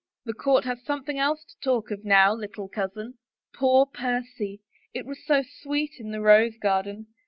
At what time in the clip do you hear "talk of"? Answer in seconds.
1.59-2.03